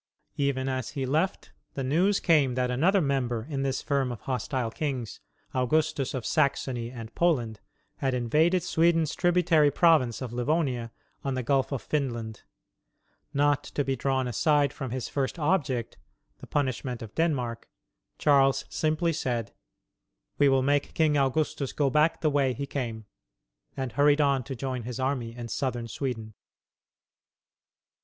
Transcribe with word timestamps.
Even 0.37 0.67
as 0.67 0.89
he 0.97 1.05
left, 1.05 1.51
the 1.75 1.83
news 1.83 2.19
came 2.19 2.55
that 2.55 2.71
another 2.71 3.01
member 3.01 3.45
in 3.47 3.61
this 3.61 3.83
firm 3.83 4.11
of 4.11 4.21
hostile 4.21 4.71
kings, 4.71 5.19
Augustus 5.53 6.15
of 6.15 6.25
Saxony 6.25 6.89
and 6.89 7.13
Poland, 7.13 7.59
had 7.97 8.15
invaded 8.15 8.63
Sweden's 8.63 9.13
tributary 9.13 9.69
province 9.69 10.19
of 10.19 10.33
Livonia 10.33 10.91
on 11.23 11.35
the 11.35 11.43
Gulf 11.43 11.71
of 11.71 11.83
Finland. 11.83 12.41
Not 13.31 13.61
to 13.63 13.83
be 13.83 13.95
drawn 13.95 14.27
aside 14.27 14.73
from 14.73 14.89
his 14.89 15.07
first 15.07 15.37
object 15.37 15.99
the 16.39 16.47
punishment 16.47 17.03
of 17.03 17.13
Denmark 17.13 17.69
Charles 18.17 18.65
simply 18.69 19.13
said, 19.13 19.53
"We 20.39 20.49
will 20.49 20.63
make 20.63 20.95
King 20.95 21.15
Augustus 21.15 21.73
go 21.73 21.91
back 21.91 22.21
the 22.21 22.31
way 22.31 22.53
he 22.53 22.65
came," 22.65 23.05
and 23.77 23.91
hurried 23.91 24.19
on 24.19 24.43
to 24.45 24.55
join 24.55 24.81
his 24.81 24.99
army 24.99 25.35
in 25.35 25.47
southern 25.49 25.87
Sweden. 25.87 26.33